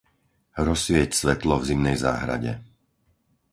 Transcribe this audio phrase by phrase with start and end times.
[0.67, 2.51] Rozsvieť svetlo v zimnej záhrade.